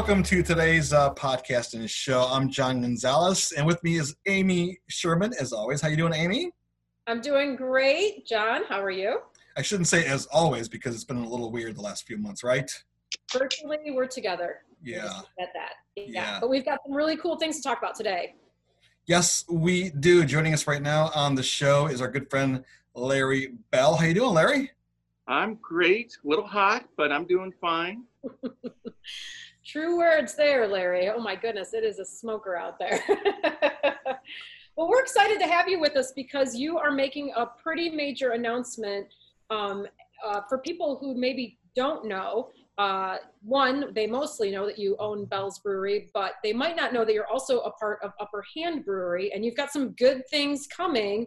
[0.00, 2.22] welcome to today's uh, podcast and show.
[2.22, 5.82] I'm John Gonzalez, and with me is Amy Sherman, as always.
[5.82, 6.52] How you doing, Amy?
[7.06, 8.62] I'm doing great, John.
[8.66, 9.20] How are you?
[9.58, 12.42] I shouldn't say as always because it's been a little weird the last few months,
[12.42, 12.70] right?
[13.30, 14.62] Virtually, we're together.
[14.82, 15.20] Yeah.
[15.38, 15.72] At that.
[15.96, 16.04] Yeah.
[16.06, 16.38] Yeah.
[16.40, 18.36] But we've got some really cool things to talk about today.
[19.04, 20.24] Yes, we do.
[20.24, 22.64] Joining us right now on the show is our good friend
[22.94, 23.96] Larry Bell.
[23.96, 24.70] How you doing, Larry?
[25.28, 26.16] I'm great.
[26.24, 28.04] A little hot, but I'm doing fine.
[29.64, 31.10] True words there, Larry.
[31.10, 33.00] Oh my goodness, it is a smoker out there.
[34.76, 38.30] well, we're excited to have you with us because you are making a pretty major
[38.30, 39.06] announcement
[39.50, 39.86] um,
[40.24, 42.50] uh, for people who maybe don't know.
[42.78, 47.04] Uh, one, they mostly know that you own Bell's Brewery, but they might not know
[47.04, 50.66] that you're also a part of Upper Hand Brewery, and you've got some good things
[50.66, 51.26] coming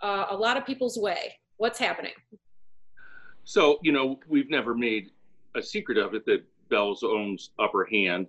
[0.00, 1.34] uh, a lot of people's way.
[1.58, 2.12] What's happening?
[3.44, 5.10] So, you know, we've never made
[5.54, 8.26] a secret of it that Bell's owns Upper Hand,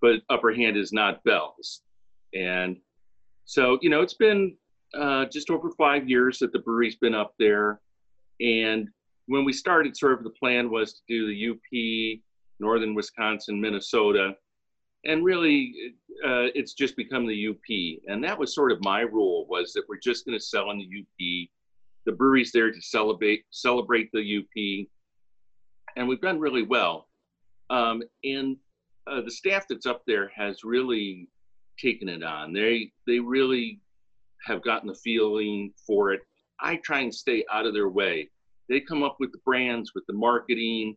[0.00, 1.82] but Upper Hand is not Bell's.
[2.34, 2.76] And
[3.44, 4.56] so, you know, it's been
[4.94, 7.80] uh, just over five years that the brewery's been up there.
[8.40, 8.88] And
[9.26, 12.20] when we started, sort of the plan was to do the UP,
[12.60, 14.36] Northern Wisconsin, Minnesota.
[15.04, 18.00] And really, uh, it's just become the UP.
[18.08, 20.78] And that was sort of my rule was that we're just going to sell in
[20.78, 21.48] the UP.
[22.06, 24.86] The brewery's there to celebrate celebrate the UP,
[25.96, 27.08] and we've done really well.
[27.74, 28.56] Um, and
[29.08, 31.28] uh, the staff that's up there has really
[31.78, 32.52] taken it on.
[32.52, 33.80] They they really
[34.46, 36.20] have gotten the feeling for it.
[36.60, 38.30] I try and stay out of their way.
[38.68, 40.96] They come up with the brands, with the marketing.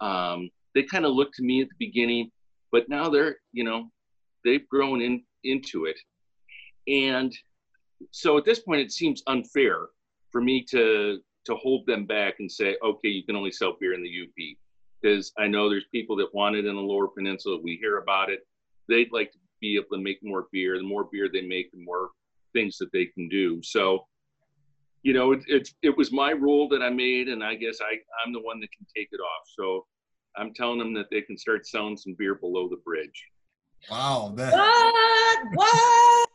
[0.00, 2.30] Um, they kind of look to me at the beginning,
[2.72, 3.88] but now they're you know
[4.44, 5.98] they've grown in into it,
[6.88, 7.32] and
[8.10, 9.86] so at this point it seems unfair
[10.32, 13.94] for me to to hold them back and say, okay, you can only sell beer
[13.94, 14.56] in the UP
[15.06, 17.60] because I know there's people that want it in the Lower Peninsula.
[17.62, 18.40] We hear about it.
[18.88, 20.76] They'd like to be able to make more beer.
[20.78, 22.10] The more beer they make, the more
[22.52, 23.60] things that they can do.
[23.62, 24.06] So,
[25.02, 27.98] you know, it, it, it was my rule that I made, and I guess I,
[28.24, 29.46] I'm the one that can take it off.
[29.56, 29.86] So
[30.36, 33.24] I'm telling them that they can start selling some beer below the bridge.
[33.90, 35.54] Wow, that What?
[35.54, 36.25] What?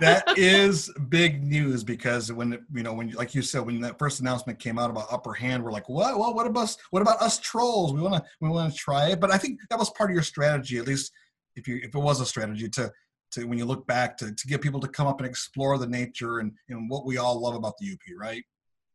[0.00, 4.20] That is big news because when you know when like you said when that first
[4.20, 6.16] announcement came out about Upper Hand, we're like, what?
[6.16, 6.76] Well, what about us?
[6.90, 7.92] What about us trolls?
[7.92, 10.14] We want to we want to try it, but I think that was part of
[10.14, 11.12] your strategy, at least
[11.56, 12.92] if you if it was a strategy to
[13.32, 15.86] to when you look back to to get people to come up and explore the
[15.88, 18.44] nature and and what we all love about the UP, right?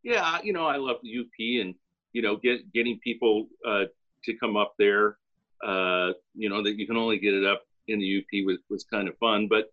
[0.04, 1.74] yeah, you know, I love the UP and,
[2.12, 3.86] you know, get, getting people uh,
[4.26, 5.18] to come up there,
[5.66, 8.84] uh, you know, that you can only get it up in the UP was, was
[8.84, 9.48] kind of fun.
[9.50, 9.66] But,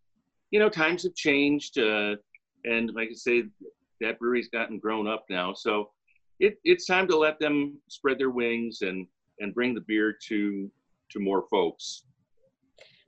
[0.50, 1.78] you know, times have changed.
[1.78, 2.16] Uh,
[2.65, 3.44] and like I say,
[4.00, 5.53] that brewery's gotten grown up now.
[5.53, 5.91] So
[6.38, 9.06] it, it's time to let them spread their wings and,
[9.41, 10.71] and bring the beer to,
[11.10, 12.04] to more folks.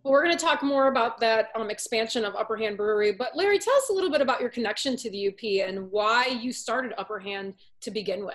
[0.03, 3.13] Well, we're going to talk more about that um, expansion of Upper Hand Brewery.
[3.13, 6.27] But Larry, tell us a little bit about your connection to the UP and why
[6.27, 8.35] you started Upper Hand to begin with.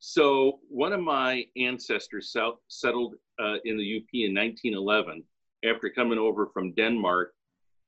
[0.00, 2.34] So one of my ancestors
[2.68, 5.24] settled uh, in the UP in 1911.
[5.64, 7.34] After coming over from Denmark,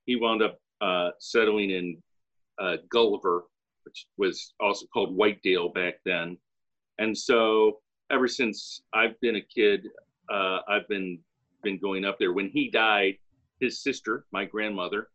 [0.06, 2.02] he wound up uh, settling in
[2.58, 3.44] uh, Gulliver,
[3.84, 6.36] which was also called Whitedale back then.
[6.98, 7.78] And so
[8.10, 9.86] ever since I've been a kid,
[10.30, 11.18] uh, I've been
[11.62, 12.32] been going up there.
[12.32, 13.18] When he died,
[13.60, 15.08] his sister, my grandmother,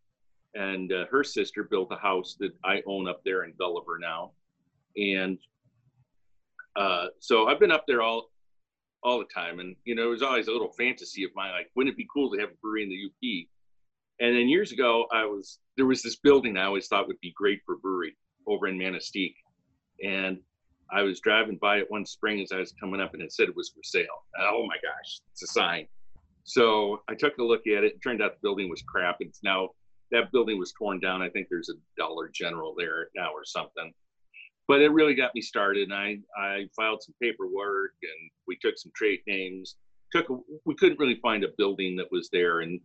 [0.54, 4.32] and uh, her sister built a house that I own up there in Gulliver now.
[4.96, 5.40] And
[6.75, 8.30] uh, so I've been up there all
[9.03, 11.69] all the time, and you know, it was always a little fantasy of mine, like,
[11.75, 13.47] wouldn't it be cool to have a brewery in the UP?
[14.19, 17.34] And then years ago, I was there was this building I always thought would be
[17.35, 18.16] great for brewery
[18.47, 19.35] over in Manistique,
[20.03, 20.40] and
[20.91, 23.50] I was driving by it one spring as I was coming up, and it said
[23.50, 24.24] it was for sale.
[24.40, 25.88] Oh my gosh, it's a sign.
[26.44, 27.94] So I took a look at it.
[27.94, 29.18] It turned out the building was crap.
[29.19, 29.69] It's now
[30.12, 31.22] that building was torn down.
[31.22, 33.91] I think there's a Dollar General there now or something
[34.68, 35.91] but it really got me started.
[35.91, 39.76] And I, I filed some paperwork and we took some trade names.
[40.12, 42.79] Took a, we couldn't really find a building that was there, and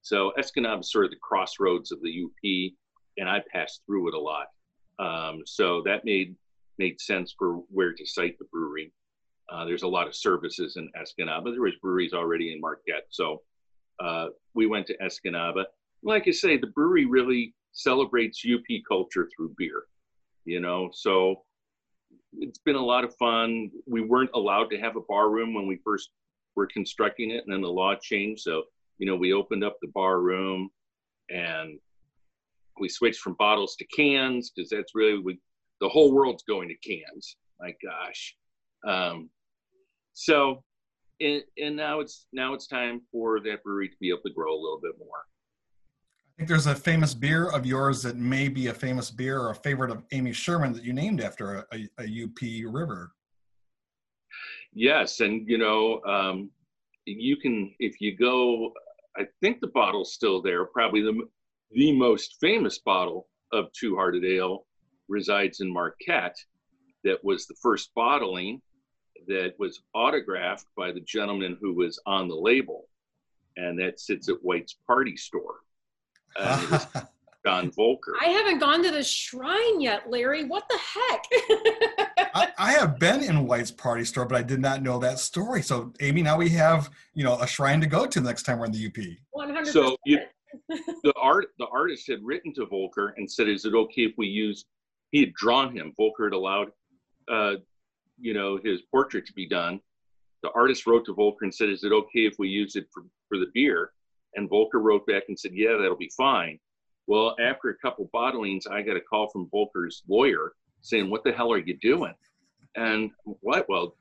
[0.00, 2.72] so Escanaba is sort of the crossroads of the UP,
[3.18, 4.46] and I passed through it a lot.
[4.98, 6.34] Um, so that made
[6.78, 8.92] made sense for where to site the brewery.
[9.50, 11.52] Uh, there's a lot of services in Escanaba.
[11.52, 13.42] There was breweries already in Marquette, so
[14.00, 15.64] uh, we went to Escanaba.
[16.02, 19.84] Like I say, the brewery really celebrates UP culture through beer
[20.44, 20.90] you know?
[20.92, 21.42] So
[22.38, 23.70] it's been a lot of fun.
[23.86, 26.10] We weren't allowed to have a bar room when we first
[26.54, 28.42] were constructing it and then the law changed.
[28.42, 28.64] So
[28.98, 30.70] you know we opened up the bar room
[31.30, 31.78] and
[32.78, 35.38] we switched from bottles to cans because that's really we
[35.80, 37.36] the whole world's going to cans.
[37.60, 38.36] My gosh.
[38.86, 39.30] Um,
[40.12, 40.62] so
[41.20, 44.52] and, and now it's now it's time for that brewery to be able to grow
[44.52, 45.24] a little bit more.
[46.42, 49.54] Think there's a famous beer of yours that may be a famous beer or a
[49.54, 53.12] favorite of Amy Sherman that you named after a, a, a UP river.
[54.72, 56.50] Yes, and you know, um,
[57.04, 58.72] you can if you go.
[59.16, 60.64] I think the bottle's still there.
[60.64, 61.28] Probably the
[61.70, 64.66] the most famous bottle of Two Hearted Ale
[65.06, 66.38] resides in Marquette.
[67.04, 68.60] That was the first bottling
[69.28, 72.88] that was autographed by the gentleman who was on the label,
[73.56, 75.60] and that sits at White's Party Store.
[76.38, 76.86] And it was
[77.44, 78.12] John Voelker.
[78.20, 80.44] I haven't gone to the shrine yet, Larry.
[80.44, 81.24] What the heck?
[82.34, 85.62] I, I have been in White's Party Store, but I did not know that story.
[85.62, 88.58] So, Amy, now we have you know a shrine to go to the next time
[88.58, 89.04] we're in the UP.
[89.32, 89.72] One hundred.
[89.72, 90.20] So you,
[90.68, 94.28] the art the artist had written to Voelker and said, "Is it okay if we
[94.28, 94.64] use?"
[95.10, 95.92] He had drawn him.
[95.98, 96.72] Voelker had allowed,
[97.30, 97.56] uh,
[98.18, 99.80] you know, his portrait to be done.
[100.42, 103.04] The artist wrote to Voelker and said, "Is it okay if we use it for
[103.28, 103.92] for the beer?"
[104.34, 106.58] And Voelker wrote back and said, "Yeah, that'll be fine."
[107.06, 111.32] Well, after a couple bottlings, I got a call from Voelker's lawyer saying, "What the
[111.32, 112.14] hell are you doing?"
[112.76, 113.68] And what?
[113.68, 113.96] Well,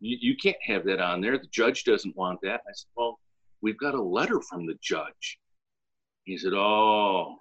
[0.00, 1.38] you, you can't have that on there.
[1.38, 2.60] The judge doesn't want that.
[2.68, 3.18] I said, "Well,
[3.62, 5.38] we've got a letter from the judge."
[6.24, 7.38] He said, "Oh,"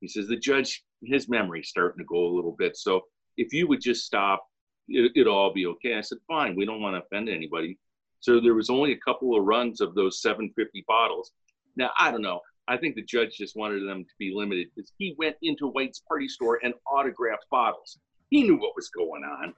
[0.00, 2.76] he says, "The judge, his memory's starting to go a little bit.
[2.76, 3.02] So
[3.36, 4.44] if you would just stop,
[4.88, 6.56] it, it'll all be okay." I said, "Fine.
[6.56, 7.78] We don't want to offend anybody."
[8.20, 11.32] So there was only a couple of runs of those 750 bottles.
[11.78, 12.40] Now I don't know.
[12.66, 16.00] I think the judge just wanted them to be limited because he went into White's
[16.00, 17.98] party store and autographed bottles.
[18.28, 19.54] He knew what was going on.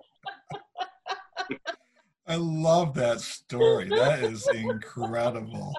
[2.29, 3.89] I love that story.
[3.89, 5.75] That is incredible.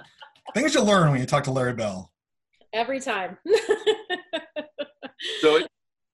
[0.54, 2.12] Things you learn when you talk to Larry Bell.
[2.74, 3.38] Every time.
[5.40, 5.68] So it's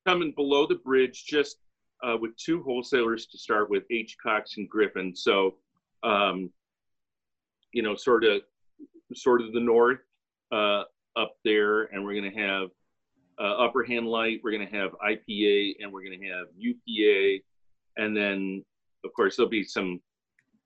[0.06, 1.58] coming below the bridge, just
[2.04, 4.18] uh, with two wholesalers to start with, H.
[4.22, 5.16] Cox and Griffin.
[5.16, 5.56] So,
[6.04, 6.52] um,
[7.74, 8.42] you know, sort of,
[9.16, 10.00] sort of the north
[10.52, 10.84] uh,
[11.16, 12.70] up there, and we're going to have
[13.40, 14.42] uh, Upper Hand Light.
[14.44, 17.44] We're going to have IPA, and we're going to have UPA,
[17.98, 18.64] and then
[19.06, 20.02] of course there'll be some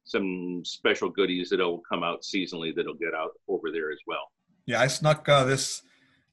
[0.03, 4.31] some special goodies that'll come out seasonally that'll get out over there as well.
[4.65, 5.83] Yeah, I snuck uh, this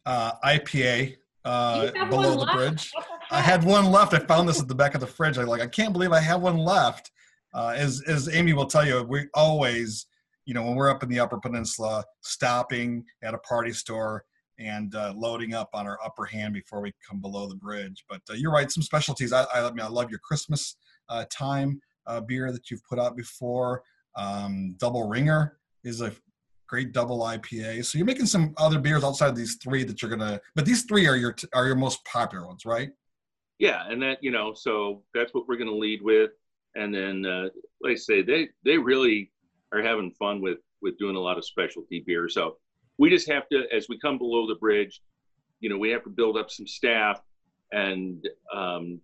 [0.07, 2.57] uh, IPA uh, below the left?
[2.57, 2.93] bridge.
[3.31, 4.15] I had one left.
[4.15, 5.39] I found this at the back of the fridge.
[5.39, 5.61] I like.
[5.61, 7.11] I can't believe I have one left.
[7.55, 10.07] Uh, as as Amy will tell you, we always,
[10.49, 14.25] you know, when we're up in the Upper Peninsula, stopping at a party store
[14.59, 18.03] and uh, loading up on our upper hand before we come below the bridge.
[18.09, 18.71] But uh, you're right.
[18.71, 19.35] Some specialties.
[19.35, 20.77] I, I, mean, I love your Christmas
[21.11, 23.83] uh, time uh, beer that you've put out before.
[24.17, 26.13] Um, Double Ringer is a
[26.67, 27.85] great double IPA.
[27.85, 30.41] So you're making some other beers outside of these three that you're gonna.
[30.55, 32.89] But these three are your are your most popular ones, right?
[33.59, 36.31] Yeah, and that you know, so that's what we're to lead with,
[36.75, 37.49] and then uh,
[37.83, 39.31] like I say, they they really
[39.73, 42.29] are having fun with with doing a lot of specialty beer.
[42.29, 42.57] So
[42.99, 45.01] we just have to, as we come below the bridge,
[45.61, 47.21] you know, we have to build up some staff,
[47.73, 49.01] and um,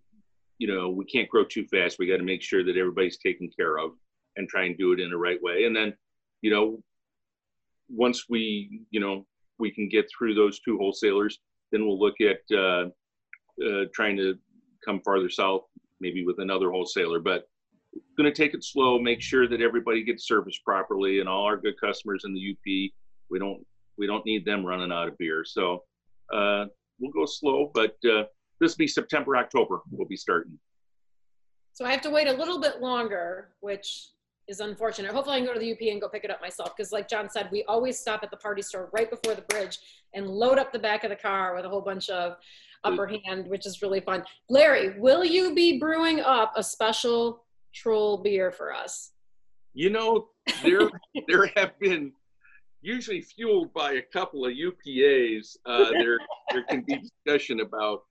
[0.57, 1.99] you know, we can't grow too fast.
[1.99, 3.91] We got to make sure that everybody's taken care of
[4.37, 5.65] and try and do it in the right way.
[5.65, 5.93] And then,
[6.41, 6.81] you know,
[7.89, 9.25] once we, you know,
[9.59, 11.39] we can get through those two wholesalers,
[11.71, 12.85] then we'll look at uh,
[13.65, 14.35] uh, trying to
[14.83, 15.63] come farther south,
[15.99, 17.19] maybe with another wholesaler.
[17.19, 17.47] But
[18.17, 21.57] going to take it slow, make sure that everybody gets serviced properly, and all our
[21.57, 22.91] good customers in the UP.
[23.29, 23.65] We don't
[23.97, 25.43] we don't need them running out of beer.
[25.45, 25.83] So
[26.33, 26.65] uh,
[26.99, 28.23] we'll go slow, but uh,
[28.59, 29.81] this will be September October.
[29.91, 30.59] We'll be starting.
[31.73, 34.09] So I have to wait a little bit longer, which
[34.47, 35.11] is unfortunate.
[35.11, 36.75] Hopefully I can go to the UP and go pick it up myself.
[36.75, 39.79] Because like John said, we always stop at the party store right before the bridge
[40.13, 42.37] and load up the back of the car with a whole bunch of
[42.83, 44.23] upper hand, which is really fun.
[44.49, 47.44] Larry, will you be brewing up a special
[47.75, 49.11] troll beer for us?
[49.73, 50.27] You know,
[50.63, 50.89] there
[51.27, 52.11] there have been
[52.81, 55.57] usually fueled by a couple of UPAs.
[55.65, 56.17] Uh, there
[56.51, 58.01] there can be discussion about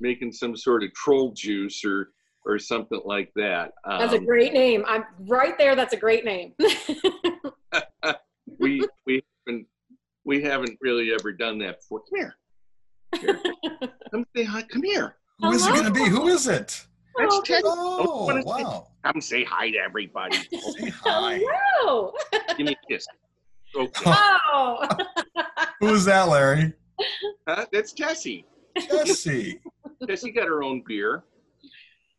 [0.00, 2.10] making some sort of troll juice or
[2.44, 3.70] or something like that.
[3.86, 4.84] That's a Um, great name.
[4.86, 5.76] I'm right there.
[5.76, 6.54] That's a great name.
[8.58, 9.66] we we haven't
[10.24, 12.00] we haven't really ever done that before.
[12.10, 12.34] Come here.
[13.20, 13.40] Here.
[14.10, 14.62] Come say hi.
[14.62, 15.16] Come here.
[15.40, 16.08] Who is it going to be?
[16.08, 16.86] Who is it?
[17.18, 17.62] That's Oh, Ted.
[17.64, 18.88] Oh, wanna say- wow.
[19.04, 20.36] Come say hi to everybody.
[20.78, 21.40] Say hi.
[21.44, 22.12] Hello.
[22.56, 23.06] Give me a kiss.
[23.76, 24.12] Okay.
[24.54, 24.86] Oh.
[25.80, 26.72] Who is that, Larry?
[27.48, 27.64] Huh?
[27.72, 28.44] That's Tessie.
[28.78, 29.60] Jesse.
[30.06, 31.24] Tessie got her own beer.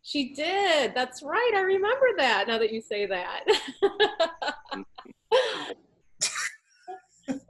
[0.01, 0.93] She did.
[0.95, 1.51] That's right.
[1.55, 3.43] I remember that now that you say that.
[4.73, 5.73] Oh.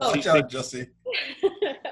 [0.00, 0.86] Watch out, Jesse.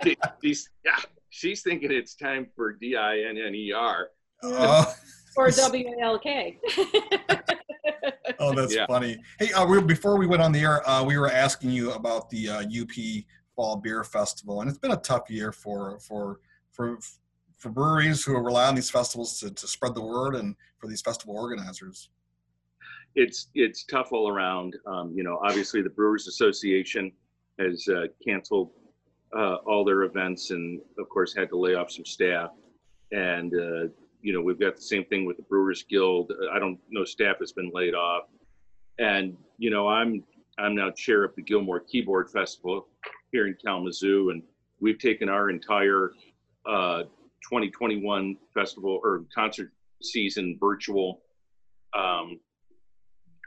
[0.05, 0.97] She- She's, yeah,
[1.31, 4.09] she's thinking it's time for D I N N E R.
[4.43, 4.95] Oh,
[5.37, 6.59] or WALK.
[8.39, 8.87] oh, that's Yeah.
[8.87, 9.19] funny.
[9.39, 12.29] Hey, uh, we, before we went on the air, uh, we were asking you about
[12.31, 13.25] the uh, UP
[13.57, 16.99] Fall Beer Festival, and it's been a tough year for for for
[17.59, 21.01] for breweries who rely on these festivals to, to spread the word, and for these
[21.03, 22.09] festival organizers.
[23.15, 24.77] it's it's tough all around.
[24.87, 27.13] Um, you know, obviously the Brewers Association
[27.59, 28.71] has uh, canceled
[29.37, 32.51] uh, all their events, and of course had to lay off some staff.
[33.13, 33.89] And uh,
[34.23, 36.33] you know, we've got the same thing with the Brewers Guild.
[36.53, 38.25] I don't know staff has been laid off,
[38.99, 40.23] and you know, I'm
[40.59, 42.87] I'm now chair of the Gilmore Keyboard Festival
[43.33, 44.43] here in Kalamazoo, and
[44.81, 46.13] we've taken our entire
[46.67, 47.03] uh,
[47.43, 51.23] 2021 festival or concert season virtual.
[51.97, 52.39] Um,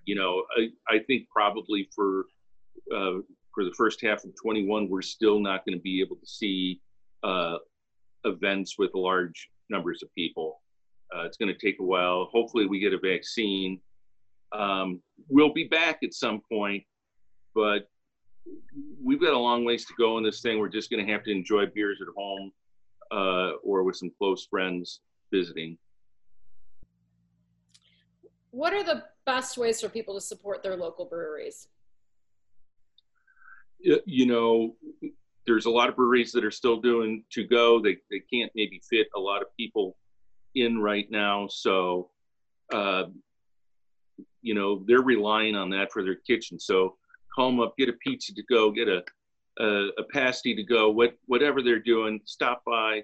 [0.06, 2.26] you know, I, I think probably for
[2.94, 3.20] uh,
[3.54, 6.82] for the first half of 21, we're still not going to be able to see
[7.24, 7.58] uh,
[8.26, 10.62] events with large numbers of people.
[11.14, 12.30] Uh, it's going to take a while.
[12.32, 13.80] Hopefully, we get a vaccine.
[14.52, 16.84] Um, we'll be back at some point,
[17.54, 17.90] but
[19.04, 20.60] we've got a long ways to go in this thing.
[20.60, 22.52] We're just going to have to enjoy beers at home
[23.12, 25.78] uh, or with some close friends visiting.
[28.52, 31.68] What are the best ways for people to support their local breweries?
[34.06, 34.76] you know,
[35.46, 37.80] there's a lot of breweries that are still doing to go.
[37.80, 39.96] They, they can't maybe fit a lot of people
[40.56, 41.48] in right now.
[41.48, 42.10] So,
[42.74, 43.06] uh,
[44.42, 46.60] you know, they're relying on that for their kitchen.
[46.60, 46.96] So
[47.34, 49.04] call them up, get a pizza to go, get a,
[49.60, 53.04] a, a pasty to go, what, whatever they're doing, stop by,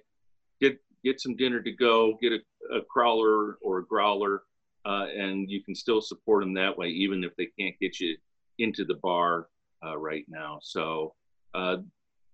[0.62, 4.44] get, get some dinner to go, get a, a crawler or a growler.
[4.84, 8.18] Uh, and you can still support them that way, even if they can't get you
[8.58, 9.48] into the bar
[9.86, 10.60] uh, right now.
[10.62, 11.14] So
[11.54, 11.78] uh,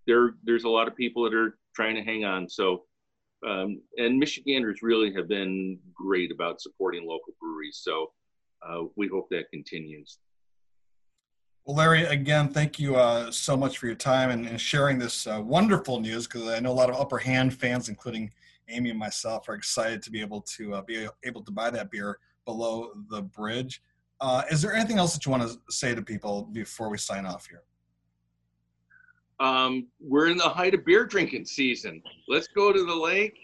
[0.05, 2.47] there, there's a lot of people that are trying to hang on.
[2.47, 2.83] So,
[3.45, 7.79] um, and Michiganders really have been great about supporting local breweries.
[7.83, 8.11] So
[8.67, 10.17] uh, we hope that continues.
[11.65, 15.27] Well, Larry, again, thank you uh, so much for your time and, and sharing this
[15.27, 18.31] uh, wonderful news because I know a lot of Upper Hand fans, including
[18.69, 21.91] Amy and myself, are excited to be able to uh, be able to buy that
[21.91, 23.81] beer below the bridge.
[24.21, 27.25] Uh, is there anything else that you want to say to people before we sign
[27.25, 27.63] off here?
[29.39, 32.01] Um, we're in the height of beer drinking season.
[32.27, 33.37] Let's go to the lake,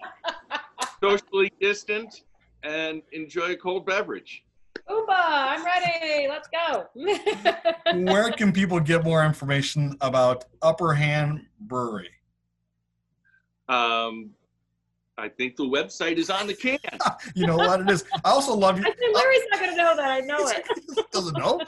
[1.04, 2.22] socially distant,
[2.64, 4.44] and enjoy a cold beverage.
[4.90, 6.28] Oomba, I'm ready.
[6.28, 6.88] Let's go.
[8.12, 12.10] Where can people get more information about Upper Hand Brewery?
[13.70, 14.32] Um,
[15.18, 16.80] I think the website is on the can.
[17.36, 18.04] You know what it is.
[18.26, 18.86] I also love you.
[18.86, 20.06] I said Larry's not gonna know that.
[20.06, 21.12] I know it.
[21.12, 21.62] doesn't know.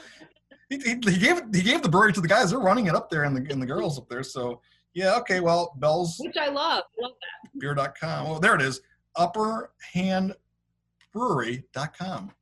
[0.68, 2.50] He, he, he gave he gave the brewery to the guys.
[2.50, 4.22] They're running it up there, and the and the girls up there.
[4.24, 4.60] So
[4.94, 5.40] yeah, okay.
[5.40, 6.84] Well, Bell's Which I love.
[7.00, 7.12] Love
[7.60, 8.28] bellsbeer.com.
[8.28, 8.80] Well, there it is.
[11.14, 12.32] Upperhandbrewery.com.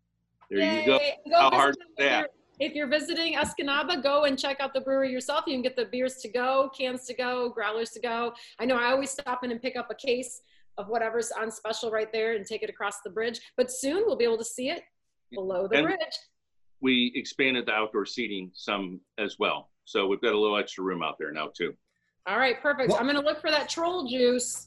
[0.51, 0.81] There Yay.
[0.81, 0.99] you go.
[1.31, 2.19] Go How hard is if that?
[2.19, 2.29] you're-
[2.61, 5.43] If you're visiting Escanaba, go and check out the brewery yourself.
[5.49, 8.33] You can get the beers to go, cans to go, growlers to go.
[8.61, 10.41] I know I always stop in and pick up a case
[10.79, 13.41] of whatever's on special right there and take it across the bridge.
[13.57, 14.83] But soon we'll be able to see it
[15.33, 15.99] below the And- bridge.
[16.85, 19.71] We expanded the outdoor seating some as well.
[19.87, 21.73] So we've got a little extra room out there now too.
[22.27, 22.91] All right, perfect.
[22.91, 24.67] Well- I'm gonna look for that troll juice.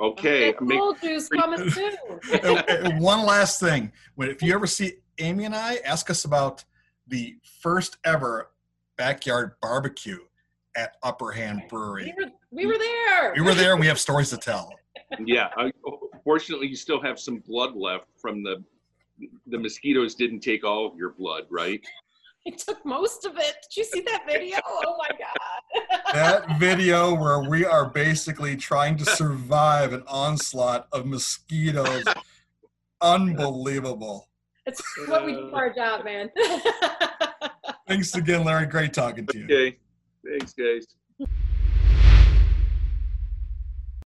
[0.00, 0.52] Okay.
[0.52, 1.96] That make- troll juice coming soon.
[2.32, 3.90] Uh, uh, One last thing.
[4.18, 6.62] If you ever see Amy and I, ask us about
[7.08, 8.50] the first ever
[8.96, 10.18] backyard barbecue
[10.76, 12.14] at Upper Hand Brewery.
[12.16, 13.32] We were, we were there.
[13.34, 14.72] We were there, and we have stories to tell.
[15.24, 15.48] yeah.
[15.56, 15.72] I,
[16.22, 18.62] fortunately, you still have some blood left from the
[19.46, 21.80] the mosquitoes didn't take all of your blood, right?
[22.46, 23.56] It took most of it.
[23.68, 24.56] Did you see that video?
[24.66, 25.82] Oh my god.
[26.14, 32.04] that video where we are basically trying to survive an onslaught of mosquitoes.
[33.02, 34.30] Unbelievable.
[34.64, 36.30] It's what we do for our job, man.
[37.88, 38.66] Thanks again, Larry.
[38.66, 39.44] Great talking to you.
[39.44, 39.78] Okay.
[40.24, 40.86] Thanks, guys.